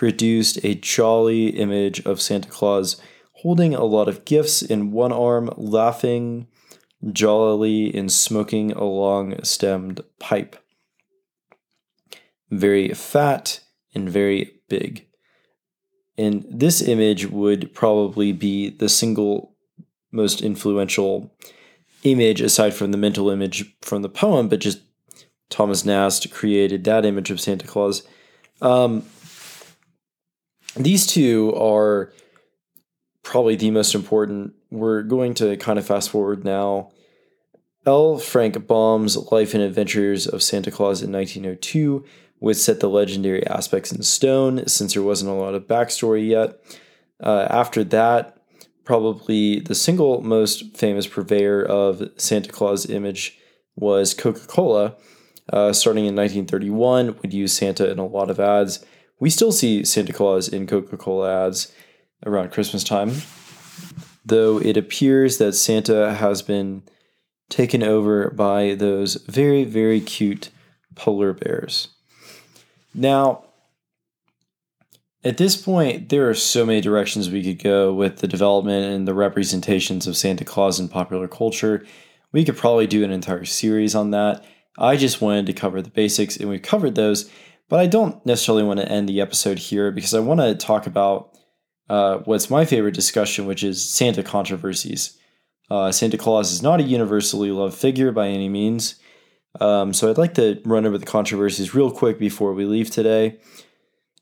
produced 0.00 0.58
a 0.64 0.74
jolly 0.76 1.48
image 1.48 2.00
of 2.06 2.22
Santa 2.22 2.48
Claus 2.48 2.98
holding 3.42 3.74
a 3.74 3.84
lot 3.84 4.08
of 4.08 4.24
gifts 4.24 4.62
in 4.62 4.92
one 4.92 5.12
arm, 5.12 5.50
laughing 5.58 6.46
jollily 7.12 7.94
and 7.94 8.10
smoking 8.10 8.72
a 8.72 8.84
long 8.84 9.44
stemmed 9.44 10.02
pipe. 10.18 10.56
Very 12.50 12.94
fat 12.94 13.60
and 13.94 14.08
very 14.08 14.62
big. 14.70 15.06
And 16.16 16.46
this 16.48 16.80
image 16.80 17.26
would 17.26 17.74
probably 17.74 18.32
be 18.32 18.70
the 18.70 18.88
single 18.88 19.54
most 20.10 20.40
influential 20.40 21.30
image 22.04 22.40
aside 22.40 22.72
from 22.72 22.90
the 22.90 22.96
mental 22.96 23.28
image 23.28 23.76
from 23.82 24.00
the 24.00 24.08
poem, 24.08 24.48
but 24.48 24.60
just 24.60 24.80
Thomas 25.50 25.84
Nast 25.84 26.30
created 26.30 26.84
that 26.84 27.04
image 27.04 27.30
of 27.30 27.38
Santa 27.38 27.66
Claus. 27.66 28.02
Um, 28.62 29.04
these 30.76 31.06
two 31.06 31.54
are 31.54 32.12
probably 33.22 33.56
the 33.56 33.70
most 33.70 33.94
important. 33.94 34.54
We're 34.70 35.02
going 35.02 35.34
to 35.34 35.56
kind 35.56 35.78
of 35.78 35.86
fast 35.86 36.10
forward 36.10 36.44
now. 36.44 36.90
L. 37.86 38.18
Frank 38.18 38.66
Baum's 38.66 39.16
Life 39.32 39.54
and 39.54 39.62
Adventures 39.62 40.26
of 40.26 40.42
Santa 40.42 40.70
Claus 40.70 41.02
in 41.02 41.12
1902 41.12 42.04
would 42.40 42.56
set 42.56 42.80
the 42.80 42.88
legendary 42.88 43.46
aspects 43.46 43.92
in 43.92 44.02
stone 44.02 44.66
since 44.66 44.94
there 44.94 45.02
wasn't 45.02 45.30
a 45.30 45.34
lot 45.34 45.54
of 45.54 45.66
backstory 45.66 46.28
yet. 46.28 46.58
Uh, 47.22 47.46
after 47.50 47.84
that, 47.84 48.36
probably 48.84 49.60
the 49.60 49.74
single 49.74 50.20
most 50.22 50.76
famous 50.76 51.06
purveyor 51.06 51.62
of 51.64 52.02
Santa 52.16 52.50
Claus 52.50 52.88
image 52.88 53.38
was 53.76 54.14
Coca 54.14 54.46
Cola. 54.46 54.96
Uh, 55.52 55.72
starting 55.72 56.04
in 56.04 56.14
1931, 56.14 57.18
would 57.20 57.34
use 57.34 57.52
Santa 57.52 57.90
in 57.90 57.98
a 57.98 58.06
lot 58.06 58.30
of 58.30 58.38
ads. 58.38 58.84
We 59.20 59.30
still 59.30 59.52
see 59.52 59.84
Santa 59.84 60.12
Claus 60.12 60.48
in 60.48 60.66
Coca 60.66 60.96
Cola 60.96 61.46
ads 61.46 61.72
around 62.26 62.50
Christmas 62.50 62.82
time, 62.82 63.12
though 64.24 64.58
it 64.58 64.76
appears 64.76 65.38
that 65.38 65.52
Santa 65.52 66.14
has 66.14 66.42
been 66.42 66.82
taken 67.50 67.82
over 67.82 68.30
by 68.30 68.74
those 68.74 69.16
very, 69.26 69.64
very 69.64 70.00
cute 70.00 70.50
polar 70.94 71.32
bears. 71.32 71.88
Now, 72.94 73.44
at 75.22 75.36
this 75.36 75.54
point, 75.54 76.08
there 76.08 76.28
are 76.30 76.34
so 76.34 76.64
many 76.64 76.80
directions 76.80 77.28
we 77.28 77.44
could 77.44 77.62
go 77.62 77.92
with 77.92 78.18
the 78.18 78.28
development 78.28 78.86
and 78.86 79.06
the 79.06 79.14
representations 79.14 80.06
of 80.06 80.16
Santa 80.16 80.46
Claus 80.46 80.80
in 80.80 80.88
popular 80.88 81.28
culture. 81.28 81.84
We 82.32 82.44
could 82.44 82.56
probably 82.56 82.86
do 82.86 83.04
an 83.04 83.10
entire 83.10 83.44
series 83.44 83.94
on 83.94 84.12
that. 84.12 84.42
I 84.78 84.96
just 84.96 85.20
wanted 85.20 85.44
to 85.46 85.52
cover 85.52 85.82
the 85.82 85.90
basics, 85.90 86.38
and 86.38 86.48
we've 86.48 86.62
covered 86.62 86.94
those, 86.94 87.30
but 87.70 87.78
I 87.78 87.86
don't 87.86 88.24
necessarily 88.26 88.64
want 88.64 88.80
to 88.80 88.88
end 88.90 89.08
the 89.08 89.20
episode 89.20 89.58
here 89.58 89.92
because 89.92 90.12
I 90.12 90.18
want 90.18 90.40
to 90.40 90.54
talk 90.56 90.86
about 90.86 91.38
uh, 91.88 92.18
what's 92.24 92.50
my 92.50 92.64
favorite 92.64 92.94
discussion, 92.94 93.46
which 93.46 93.62
is 93.62 93.88
Santa 93.88 94.24
controversies. 94.24 95.16
Uh, 95.70 95.92
Santa 95.92 96.18
Claus 96.18 96.50
is 96.50 96.62
not 96.62 96.80
a 96.80 96.82
universally 96.82 97.52
loved 97.52 97.76
figure 97.76 98.10
by 98.10 98.26
any 98.26 98.48
means. 98.48 98.96
Um, 99.60 99.94
so 99.94 100.10
I'd 100.10 100.18
like 100.18 100.34
to 100.34 100.60
run 100.64 100.84
over 100.84 100.98
the 100.98 101.06
controversies 101.06 101.72
real 101.72 101.92
quick 101.92 102.18
before 102.18 102.54
we 102.54 102.64
leave 102.64 102.90
today. 102.90 103.38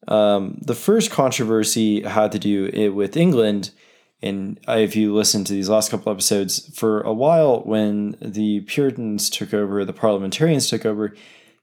Um, 0.07 0.59
the 0.61 0.75
first 0.75 1.11
controversy 1.11 2.03
had 2.03 2.33
to 2.33 2.39
do 2.39 2.93
with 2.93 3.17
England. 3.17 3.71
And 4.21 4.61
if 4.69 4.95
you 4.95 5.15
listen 5.15 5.45
to 5.45 5.55
these 5.55 5.71
last 5.71 5.91
couple 5.91 6.13
episodes, 6.13 6.71
for 6.77 7.01
a 7.01 7.15
while 7.15 7.63
when 7.63 8.17
the 8.21 8.61
Puritans 8.61 9.31
took 9.31 9.55
over, 9.55 9.87
the 9.87 9.93
parliamentarians 9.95 10.69
took 10.69 10.85
over, 10.85 11.15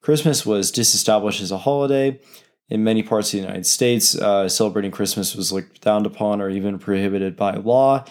Christmas 0.06 0.46
was 0.46 0.70
disestablished 0.70 1.42
as 1.42 1.52
a 1.52 1.58
holiday. 1.58 2.20
In 2.70 2.84
many 2.84 3.02
parts 3.02 3.30
of 3.34 3.40
the 3.40 3.44
United 3.48 3.66
States, 3.66 4.16
uh, 4.16 4.48
celebrating 4.48 4.92
Christmas 4.92 5.36
was 5.36 5.52
looked 5.52 5.82
down 5.82 6.06
upon 6.06 6.42
or 6.42 6.50
even 6.52 6.78
prohibited 6.78 7.36
by 7.36 7.56
law. 7.56 8.06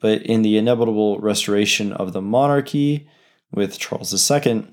But 0.00 0.22
in 0.22 0.42
the 0.42 0.58
inevitable 0.58 1.20
restoration 1.20 1.92
of 1.92 2.12
the 2.12 2.20
monarchy 2.20 3.08
with 3.52 3.78
Charles 3.78 4.12
II, 4.12 4.66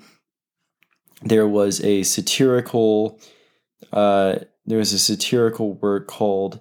there 1.21 1.47
was 1.47 1.79
a 1.81 2.01
satirical 2.01 3.19
uh, 3.91 4.39
there 4.65 4.79
was 4.79 4.93
a 4.93 4.99
satirical 4.99 5.73
work 5.73 6.07
called 6.07 6.59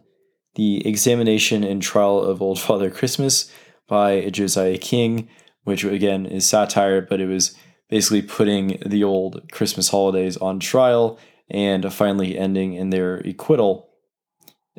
The 0.56 0.86
Examination 0.86 1.64
and 1.64 1.80
Trial 1.80 2.20
of 2.20 2.42
Old 2.42 2.60
Father 2.60 2.90
Christmas 2.90 3.50
by 3.88 4.28
Josiah 4.28 4.76
King, 4.76 5.30
which 5.64 5.84
again 5.84 6.26
is 6.26 6.46
satire, 6.46 7.00
but 7.00 7.18
it 7.18 7.28
was 7.28 7.56
basically 7.92 8.22
putting 8.22 8.82
the 8.86 9.04
old 9.04 9.52
Christmas 9.52 9.90
holidays 9.90 10.38
on 10.38 10.58
trial 10.58 11.18
and 11.50 11.92
finally 11.92 12.38
ending 12.38 12.72
in 12.72 12.88
their 12.88 13.16
acquittal. 13.18 13.90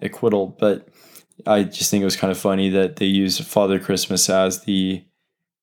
Acquittal, 0.02 0.48
but 0.60 0.88
I 1.46 1.62
just 1.62 1.92
think 1.92 2.02
it 2.02 2.06
was 2.06 2.16
kind 2.16 2.32
of 2.32 2.40
funny 2.40 2.70
that 2.70 2.96
they 2.96 3.06
used 3.06 3.46
Father 3.46 3.78
Christmas 3.78 4.32
as 4.32 4.64
the 4.64 5.04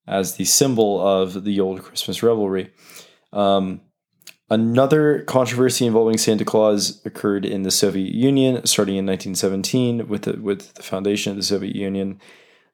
as 0.07 0.37
the 0.37 0.45
symbol 0.45 1.05
of 1.05 1.43
the 1.43 1.59
old 1.59 1.83
Christmas 1.83 2.23
revelry. 2.23 2.73
Um, 3.33 3.81
Another 4.53 5.23
controversy 5.23 5.87
involving 5.87 6.19
Santa 6.19 6.45
Claus 6.45 7.05
occurred 7.05 7.45
in 7.45 7.63
the 7.63 7.71
Soviet 7.71 8.13
Union, 8.13 8.65
starting 8.67 8.97
in 8.97 9.07
1917 9.07 10.09
with 10.09 10.23
the, 10.23 10.41
with 10.41 10.75
the 10.75 10.83
foundation 10.83 11.31
of 11.31 11.37
the 11.37 11.45
Soviet 11.45 11.77
Union. 11.77 12.21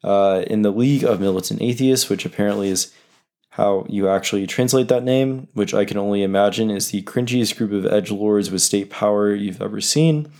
Uh, 0.02 0.42
in 0.46 0.62
the 0.62 0.70
League 0.70 1.04
of 1.04 1.20
Militant 1.20 1.60
Atheists, 1.60 2.08
which 2.08 2.24
apparently 2.24 2.68
is 2.68 2.94
how 3.56 3.86
you 3.88 4.06
actually 4.06 4.46
translate 4.46 4.88
that 4.88 5.02
name, 5.02 5.48
which 5.54 5.72
I 5.72 5.86
can 5.86 5.96
only 5.96 6.22
imagine 6.22 6.70
is 6.70 6.90
the 6.90 7.00
cringiest 7.04 7.56
group 7.56 7.72
of 7.72 7.90
edge 7.90 8.10
lords 8.10 8.50
with 8.50 8.60
state 8.60 8.90
power 8.90 9.34
you've 9.34 9.62
ever 9.62 9.80
seen. 9.80 10.30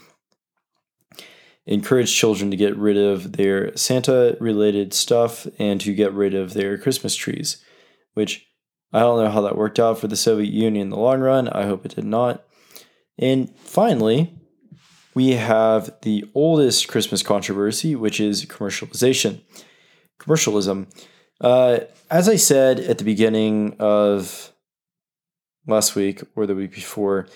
Encourage 1.65 2.15
children 2.15 2.51
to 2.51 2.59
get 2.59 2.77
rid 2.77 2.99
of 2.99 3.33
their 3.33 3.75
Santa 3.75 4.37
related 4.39 4.93
stuff 4.93 5.47
and 5.59 5.81
to 5.81 5.95
get 5.95 6.13
rid 6.13 6.35
of 6.35 6.53
their 6.53 6.77
Christmas 6.77 7.17
trees, 7.17 7.65
which 8.13 8.47
I 8.93 9.01
don't 9.01 9.25
know 9.25 9.31
how 9.31 9.41
that 9.41 9.57
worked 9.57 9.81
out 9.81 9.99
for 9.99 10.09
the 10.09 10.15
Soviet 10.15 10.53
Union 10.53 10.83
in 10.83 10.91
the 10.91 10.99
long 10.99 11.21
run. 11.21 11.49
I 11.49 11.65
hope 11.65 11.87
it 11.87 11.95
did 11.95 12.05
not. 12.05 12.45
And 13.19 13.49
finally, 13.57 14.35
we 15.15 15.31
have 15.31 15.91
the 16.03 16.29
oldest 16.35 16.87
Christmas 16.89 17.23
controversy, 17.23 17.97
which 17.97 18.21
is 18.21 18.45
commercialization. 18.45 19.41
Commercialism. 20.19 20.89
Uh, 21.41 21.81
as 22.11 22.29
I 22.29 22.37
said 22.37 22.81
at 22.81 22.99
the 22.99 23.05
beginning 23.05 23.77
of 23.79 24.53
last 25.67 25.95
week 25.95 26.23
or 26.35 26.47
the 26.47 26.55
week 26.55 26.73
before, 26.73 27.29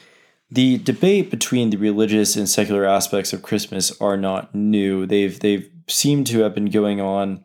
the 0.51 0.79
debate 0.79 1.31
between 1.31 1.71
the 1.71 1.77
religious 1.77 2.37
and 2.37 2.49
secular 2.49 2.85
aspects 2.85 3.33
of 3.33 3.43
Christmas 3.43 3.99
are 4.01 4.17
not 4.17 4.55
new. 4.55 5.07
They've 5.07 5.39
they've 5.39 5.71
seemed 5.89 6.27
to 6.29 6.41
have 6.41 6.55
been 6.55 6.71
going 6.71 7.01
on 7.01 7.45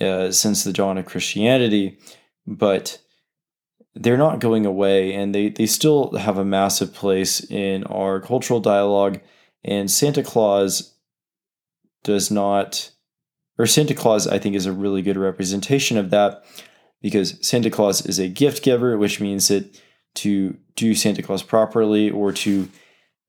uh, 0.00 0.30
since 0.30 0.64
the 0.64 0.72
dawn 0.72 0.98
of 0.98 1.06
Christianity, 1.06 1.98
but 2.46 2.98
they're 3.94 4.16
not 4.16 4.40
going 4.40 4.64
away, 4.64 5.12
and 5.14 5.34
they 5.34 5.50
they 5.50 5.66
still 5.66 6.16
have 6.16 6.38
a 6.38 6.44
massive 6.44 6.94
place 6.94 7.40
in 7.50 7.84
our 7.84 8.20
cultural 8.20 8.60
dialogue. 8.60 9.20
And 9.64 9.90
Santa 9.90 10.22
Claus 10.22 10.94
does 12.04 12.30
not 12.30 12.92
or 13.58 13.66
Santa 13.66 13.94
Claus, 13.94 14.26
I 14.26 14.38
think, 14.38 14.54
is 14.54 14.66
a 14.66 14.72
really 14.72 15.02
good 15.02 15.16
representation 15.16 15.98
of 15.98 16.10
that 16.10 16.44
because 17.02 17.34
Santa 17.46 17.70
Claus 17.70 18.04
is 18.06 18.18
a 18.18 18.28
gift 18.28 18.62
giver, 18.62 18.96
which 18.96 19.20
means 19.20 19.48
that 19.48 19.80
to 20.14 20.56
do 20.76 20.94
Santa 20.94 21.22
Claus 21.22 21.42
properly 21.42 22.10
or 22.10 22.32
to 22.32 22.68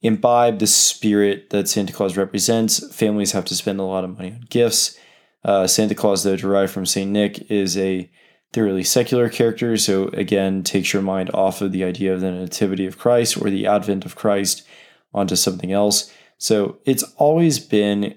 imbibe 0.02 0.60
the 0.60 0.68
spirit 0.68 1.50
that 1.50 1.68
Santa 1.68 1.94
Claus 1.94 2.16
represents, 2.16 2.96
families 2.96 3.34
have 3.34 3.46
to 3.46 3.56
spend 3.56 3.80
a 3.80 3.84
lot 3.84 4.04
of 4.04 4.16
money 4.16 4.32
on 4.32 4.46
gifts. 4.50 4.98
Uh, 5.44 5.68
Santa 5.68 5.96
Claus, 5.96 6.24
though 6.24 6.36
derived 6.36 6.72
from 6.72 6.86
Saint 6.86 7.12
Nick, 7.12 7.50
is 7.52 7.78
a 7.78 8.10
thoroughly 8.52 8.84
secular 8.84 9.30
character, 9.30 9.78
so 9.78 10.08
again 10.10 10.64
takes 10.64 10.94
your 10.94 11.02
mind 11.02 11.30
off 11.34 11.62
of 11.62 11.72
the 11.72 11.84
idea 11.84 12.14
of 12.14 12.22
the 12.22 12.32
nativity 12.32 12.86
of 12.86 12.98
Christ 12.98 13.38
or 13.38 13.50
the 13.50 13.68
advent 13.68 14.06
of 14.06 14.16
Christ 14.16 14.66
onto 15.14 15.36
something 15.36 15.72
else. 15.72 16.12
So 16.38 16.80
it's 16.86 17.04
always 17.18 17.60
been 17.60 18.16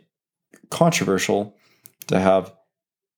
controversial 0.70 1.56
to 2.08 2.20
have 2.20 2.52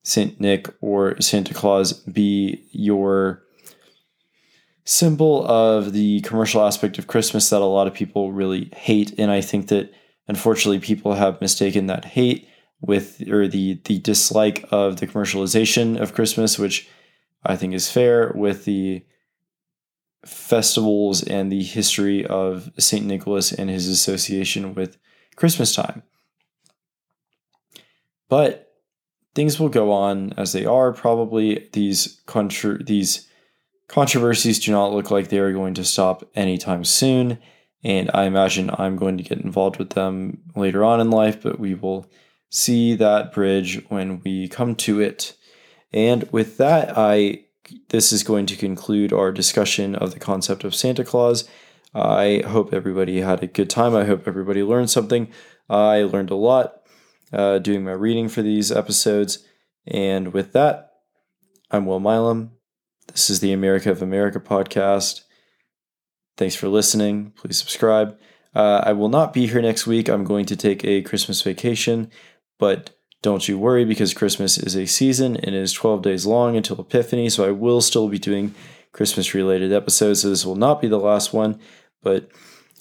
Saint 0.03 0.41
Nick 0.41 0.69
or 0.81 1.21
Santa 1.21 1.55
Claus 1.55 1.93
be 1.93 2.67
your 2.73 3.43
symbol 4.85 5.47
of 5.47 5.93
the 5.93 6.21
commercial 6.21 6.65
aspect 6.65 6.99
of 6.99 7.07
Christmas 7.07 7.49
that 7.51 7.63
a 7.63 7.65
lot 7.65 7.87
of 7.87 7.95
people 7.95 8.33
really 8.33 8.71
hate. 8.77 9.15
And 9.19 9.31
I 9.31 9.41
think 9.41 9.69
that 9.69 9.93
unfortunately 10.29 10.81
people 10.81 11.15
have 11.15 11.41
mistaken 11.41 11.87
that 11.87 12.05
hate 12.05 12.49
with 12.81 13.27
or 13.29 13.49
the 13.49 13.81
the 13.85 13.99
dislike 13.99 14.67
of 14.71 14.99
the 14.99 15.07
commercialization 15.07 15.99
of 15.99 16.15
Christmas, 16.15 16.59
which 16.59 16.89
I 17.43 17.57
think 17.57 17.73
is 17.73 17.91
fair, 17.91 18.33
with 18.35 18.67
the 18.67 19.05
festivals 20.25 21.23
and 21.23 21.51
the 21.51 21.63
history 21.63 22.27
of 22.27 22.71
Saint 22.79 23.07
Nicholas 23.07 23.53
and 23.53 23.71
his 23.71 23.89
association 23.89 24.75
with 24.75 24.99
Christmas 25.37 25.75
time. 25.75 26.03
But 28.29 28.74
things 29.35 29.59
will 29.59 29.69
go 29.69 29.93
on 29.93 30.33
as 30.37 30.53
they 30.53 30.65
are. 30.65 30.93
Probably 30.93 31.69
these 31.73 32.21
these 32.87 33.29
controversies 33.89 34.59
do 34.61 34.73
not 34.73 34.93
look 34.93 35.11
like 35.11 35.29
they 35.29 35.39
are 35.39 35.53
going 35.53 35.75
to 35.75 35.85
stop 35.85 36.25
anytime 36.35 36.85
soon, 36.85 37.39
and 37.83 38.11
I 38.15 38.25
imagine 38.25 38.71
I'm 38.77 38.97
going 38.97 39.17
to 39.19 39.25
get 39.25 39.41
involved 39.41 39.79
with 39.79 39.91
them 39.91 40.39
later 40.55 40.85
on 40.85 41.01
in 41.01 41.11
life. 41.11 41.43
But 41.43 41.59
we 41.59 41.75
will 41.75 42.11
see 42.51 42.95
that 42.95 43.33
bridge 43.33 43.85
when 43.89 44.21
we 44.21 44.49
come 44.49 44.77
to 44.77 45.01
it. 45.01 45.37
And 45.93 46.31
with 46.33 46.57
that, 46.59 46.97
I 46.97 47.45
this 47.89 48.13
is 48.13 48.23
going 48.23 48.47
to 48.47 48.57
conclude 48.57 49.13
our 49.13 49.33
discussion 49.33 49.95
of 49.95 50.13
the 50.13 50.21
concept 50.21 50.65
of 50.65 50.75
Santa 50.75 51.05
Claus. 51.05 51.49
I 51.95 52.43
hope 52.47 52.75
everybody 52.75 53.21
had 53.21 53.43
a 53.43 53.47
good 53.47 53.71
time. 53.71 53.95
I 53.95 54.05
hope 54.05 54.27
everybody 54.27 54.63
learned 54.63 54.91
something. 54.91 55.29
I 55.71 56.03
learned 56.03 56.31
a 56.31 56.37
lot 56.37 56.84
uh, 57.35 57.59
doing 57.59 57.85
my 57.85 57.93
reading 57.93 58.29
for 58.29 58.43
these 58.43 58.71
episodes. 58.71 59.45
And 59.87 60.33
with 60.33 60.53
that, 60.53 60.93
I'm 61.71 61.87
Will 61.87 62.01
Milam. 62.01 62.53
This 63.09 63.29
is 63.29 63.41
the 63.41 63.53
America 63.53 63.91
of 63.91 64.01
America 64.01 64.41
podcast. 64.41 65.23
Thanks 66.37 66.55
for 66.55 66.69
listening. 66.69 67.33
Please 67.37 67.59
subscribe. 67.59 68.17
Uh, 68.55 68.83
I 68.85 68.93
will 68.93 69.09
not 69.09 69.33
be 69.33 69.47
here 69.47 69.61
next 69.61 69.87
week. 69.87 70.09
I'm 70.09 70.25
going 70.25 70.47
to 70.47 70.57
take 70.57 70.85
a 70.85 71.03
Christmas 71.03 71.43
vacation, 71.43 72.11
but 72.59 72.91
don't 73.23 73.49
you 73.49 73.59
worry 73.59 73.85
because 73.85 74.15
Christmas 74.15 74.59
is 74.59 74.77
a 74.77 74.87
season 74.87 75.37
and 75.37 75.49
it 75.49 75.55
is 75.55 75.73
12 75.73 76.03
days 76.03 76.27
long 76.27 76.57
until 76.57 76.81
Epiphany. 76.81 77.29
So 77.31 77.47
I 77.47 77.51
will 77.51 77.81
still 77.81 78.09
be 78.09 78.19
doing 78.19 78.55
Christmas 78.93 79.35
related 79.35 79.73
episodes. 79.73 80.23
So 80.23 80.31
this 80.31 80.47
will 80.47 80.57
not 80.57 80.81
be 80.81 80.89
the 80.89 80.99
last 80.99 81.33
one, 81.33 81.59
but 82.03 82.31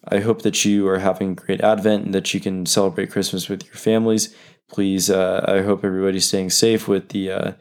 I 0.08 0.20
hope 0.20 0.42
that 0.42 0.66
you 0.66 0.88
are 0.88 1.00
having 1.00 1.32
a 1.32 1.36
great 1.36 1.62
Advent 1.62 2.06
and 2.06 2.14
that 2.14 2.34
you 2.34 2.40
can 2.40 2.66
celebrate 2.66 3.12
Christmas 3.12 3.48
with 3.50 3.66
your 3.66 3.76
families. 3.76 4.36
Please, 4.70 5.10
uh, 5.10 5.46
I 5.48 5.62
hope 5.62 5.84
everybody's 5.84 6.28
staying 6.28 6.50
safe 6.50 6.88
with 6.88 7.10
the 7.10 7.32
uh, 7.32 7.52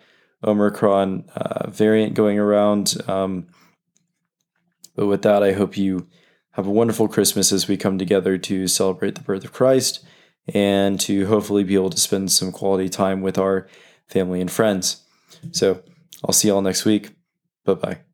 Omicron 0.44 1.24
uh, 1.36 1.70
variant 1.70 2.14
going 2.14 2.38
around. 2.38 2.96
Um, 3.08 3.46
but 4.96 5.06
with 5.06 5.22
that, 5.22 5.42
I 5.42 5.52
hope 5.52 5.76
you 5.76 6.08
have 6.52 6.66
a 6.66 6.70
wonderful 6.70 7.08
Christmas 7.08 7.52
as 7.52 7.68
we 7.68 7.76
come 7.76 7.98
together 7.98 8.36
to 8.38 8.68
celebrate 8.68 9.14
the 9.14 9.22
birth 9.22 9.44
of 9.44 9.52
Christ 9.52 10.04
and 10.52 10.98
to 11.00 11.26
hopefully 11.26 11.64
be 11.64 11.74
able 11.74 11.90
to 11.90 12.00
spend 12.00 12.32
some 12.32 12.52
quality 12.52 12.88
time 12.88 13.22
with 13.22 13.38
our 13.38 13.68
family 14.08 14.40
and 14.40 14.50
friends. 14.50 15.04
So 15.52 15.82
I'll 16.24 16.32
see 16.32 16.48
y'all 16.48 16.62
next 16.62 16.84
week. 16.84 17.10
Bye 17.64 17.74
bye. 17.74 18.11